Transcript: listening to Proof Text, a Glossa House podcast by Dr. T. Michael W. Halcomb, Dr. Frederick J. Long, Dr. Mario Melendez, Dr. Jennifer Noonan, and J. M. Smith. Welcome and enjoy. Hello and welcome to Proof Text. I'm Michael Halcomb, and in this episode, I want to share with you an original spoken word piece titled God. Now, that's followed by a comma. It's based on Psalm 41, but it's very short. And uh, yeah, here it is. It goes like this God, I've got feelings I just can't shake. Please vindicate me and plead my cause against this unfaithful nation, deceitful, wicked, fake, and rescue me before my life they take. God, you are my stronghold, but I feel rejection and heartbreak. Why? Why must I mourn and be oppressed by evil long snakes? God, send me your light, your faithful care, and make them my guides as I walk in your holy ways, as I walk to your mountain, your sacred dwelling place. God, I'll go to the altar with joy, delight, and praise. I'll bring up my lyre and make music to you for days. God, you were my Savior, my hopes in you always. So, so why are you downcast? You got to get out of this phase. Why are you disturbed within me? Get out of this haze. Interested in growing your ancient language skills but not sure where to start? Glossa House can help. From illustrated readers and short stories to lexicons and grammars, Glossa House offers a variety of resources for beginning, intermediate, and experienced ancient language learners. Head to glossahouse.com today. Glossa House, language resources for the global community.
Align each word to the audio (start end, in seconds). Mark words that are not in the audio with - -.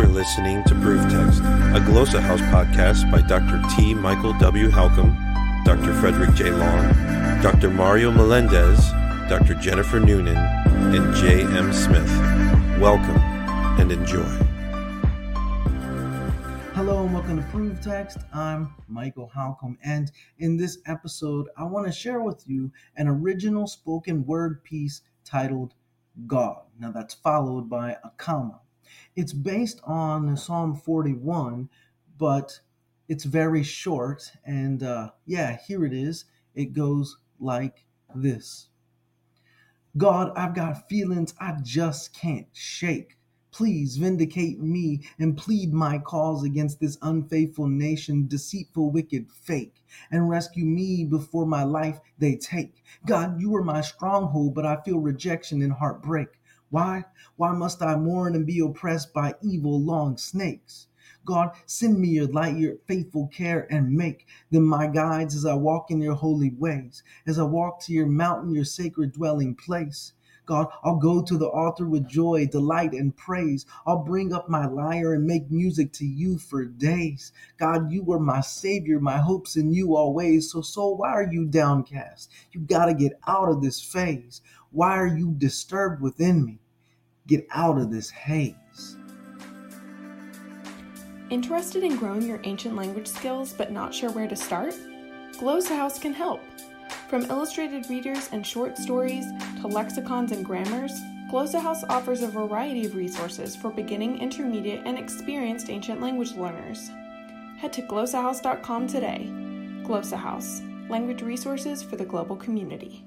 listening 0.00 0.64
to 0.64 0.74
Proof 0.76 1.02
Text, 1.02 1.40
a 1.40 1.80
Glossa 1.84 2.18
House 2.18 2.40
podcast 2.40 3.10
by 3.10 3.20
Dr. 3.20 3.60
T. 3.76 3.92
Michael 3.92 4.32
W. 4.38 4.70
Halcomb, 4.70 5.14
Dr. 5.66 5.92
Frederick 5.94 6.34
J. 6.34 6.50
Long, 6.50 6.94
Dr. 7.42 7.68
Mario 7.68 8.10
Melendez, 8.10 8.78
Dr. 9.28 9.54
Jennifer 9.54 10.00
Noonan, 10.00 10.36
and 10.36 11.14
J. 11.16 11.42
M. 11.42 11.74
Smith. 11.74 12.08
Welcome 12.80 13.18
and 13.78 13.92
enjoy. 13.92 14.22
Hello 16.74 17.04
and 17.04 17.12
welcome 17.12 17.36
to 17.36 17.48
Proof 17.50 17.78
Text. 17.82 18.18
I'm 18.32 18.72
Michael 18.88 19.30
Halcomb, 19.34 19.76
and 19.84 20.10
in 20.38 20.56
this 20.56 20.78
episode, 20.86 21.48
I 21.58 21.64
want 21.64 21.86
to 21.86 21.92
share 21.92 22.20
with 22.20 22.44
you 22.46 22.72
an 22.96 23.08
original 23.08 23.66
spoken 23.66 24.24
word 24.24 24.64
piece 24.64 25.02
titled 25.24 25.74
God. 26.26 26.62
Now, 26.78 26.92
that's 26.92 27.12
followed 27.14 27.68
by 27.68 27.98
a 28.02 28.10
comma. 28.16 28.60
It's 29.16 29.32
based 29.32 29.80
on 29.84 30.36
Psalm 30.36 30.74
41, 30.74 31.68
but 32.18 32.60
it's 33.08 33.24
very 33.24 33.62
short. 33.62 34.32
And 34.44 34.82
uh, 34.82 35.10
yeah, 35.26 35.58
here 35.66 35.84
it 35.84 35.92
is. 35.92 36.24
It 36.54 36.72
goes 36.72 37.18
like 37.40 37.84
this 38.14 38.68
God, 39.96 40.32
I've 40.36 40.54
got 40.54 40.88
feelings 40.88 41.34
I 41.38 41.56
just 41.62 42.14
can't 42.14 42.46
shake. 42.52 43.18
Please 43.50 43.98
vindicate 43.98 44.58
me 44.58 45.02
and 45.18 45.36
plead 45.36 45.74
my 45.74 45.98
cause 45.98 46.42
against 46.42 46.80
this 46.80 46.96
unfaithful 47.02 47.68
nation, 47.68 48.26
deceitful, 48.26 48.90
wicked, 48.90 49.30
fake, 49.30 49.84
and 50.10 50.30
rescue 50.30 50.64
me 50.64 51.04
before 51.04 51.44
my 51.44 51.62
life 51.62 52.00
they 52.18 52.36
take. 52.36 52.82
God, 53.06 53.38
you 53.38 53.54
are 53.54 53.62
my 53.62 53.82
stronghold, 53.82 54.54
but 54.54 54.64
I 54.64 54.76
feel 54.76 54.98
rejection 54.98 55.60
and 55.60 55.74
heartbreak. 55.74 56.40
Why? 56.72 57.04
Why 57.36 57.52
must 57.52 57.82
I 57.82 57.96
mourn 57.96 58.34
and 58.34 58.46
be 58.46 58.58
oppressed 58.58 59.12
by 59.12 59.34
evil 59.42 59.78
long 59.78 60.16
snakes? 60.16 60.86
God, 61.26 61.50
send 61.66 62.00
me 62.00 62.08
your 62.08 62.28
light, 62.28 62.56
your 62.56 62.76
faithful 62.88 63.26
care, 63.26 63.66
and 63.70 63.92
make 63.92 64.26
them 64.50 64.64
my 64.64 64.86
guides 64.86 65.36
as 65.36 65.44
I 65.44 65.52
walk 65.52 65.90
in 65.90 66.00
your 66.00 66.14
holy 66.14 66.48
ways, 66.48 67.02
as 67.26 67.38
I 67.38 67.42
walk 67.42 67.82
to 67.82 67.92
your 67.92 68.06
mountain, 68.06 68.54
your 68.54 68.64
sacred 68.64 69.12
dwelling 69.12 69.54
place. 69.54 70.14
God, 70.46 70.68
I'll 70.82 70.96
go 70.96 71.20
to 71.20 71.36
the 71.36 71.50
altar 71.50 71.86
with 71.86 72.08
joy, 72.08 72.46
delight, 72.46 72.94
and 72.94 73.14
praise. 73.14 73.66
I'll 73.86 74.02
bring 74.02 74.32
up 74.32 74.48
my 74.48 74.64
lyre 74.64 75.12
and 75.12 75.26
make 75.26 75.50
music 75.50 75.92
to 75.92 76.06
you 76.06 76.38
for 76.38 76.64
days. 76.64 77.32
God, 77.58 77.92
you 77.92 78.02
were 78.02 78.18
my 78.18 78.40
Savior, 78.40 78.98
my 78.98 79.18
hopes 79.18 79.56
in 79.56 79.74
you 79.74 79.94
always. 79.94 80.50
So, 80.50 80.62
so 80.62 80.88
why 80.88 81.10
are 81.10 81.30
you 81.30 81.44
downcast? 81.44 82.30
You 82.52 82.62
got 82.62 82.86
to 82.86 82.94
get 82.94 83.20
out 83.26 83.50
of 83.50 83.60
this 83.60 83.82
phase. 83.82 84.40
Why 84.70 84.96
are 84.96 85.06
you 85.06 85.34
disturbed 85.36 86.00
within 86.00 86.46
me? 86.46 86.61
Get 87.32 87.46
out 87.54 87.78
of 87.78 87.90
this 87.90 88.10
haze. 88.10 88.98
Interested 91.30 91.82
in 91.82 91.96
growing 91.96 92.28
your 92.28 92.42
ancient 92.44 92.76
language 92.76 93.06
skills 93.06 93.54
but 93.54 93.72
not 93.72 93.94
sure 93.94 94.10
where 94.10 94.28
to 94.28 94.36
start? 94.36 94.74
Glossa 95.38 95.74
House 95.74 95.98
can 95.98 96.12
help. 96.12 96.42
From 97.08 97.24
illustrated 97.30 97.88
readers 97.88 98.28
and 98.32 98.46
short 98.46 98.76
stories 98.76 99.24
to 99.62 99.66
lexicons 99.66 100.32
and 100.32 100.44
grammars, 100.44 100.92
Glossa 101.30 101.58
House 101.58 101.84
offers 101.84 102.20
a 102.20 102.28
variety 102.28 102.84
of 102.84 102.94
resources 102.94 103.56
for 103.56 103.70
beginning, 103.70 104.18
intermediate, 104.18 104.82
and 104.84 104.98
experienced 104.98 105.70
ancient 105.70 106.02
language 106.02 106.32
learners. 106.32 106.90
Head 107.56 107.72
to 107.72 107.80
glossahouse.com 107.80 108.88
today. 108.88 109.26
Glossa 109.84 110.18
House, 110.18 110.60
language 110.90 111.22
resources 111.22 111.82
for 111.82 111.96
the 111.96 112.04
global 112.04 112.36
community. 112.36 113.06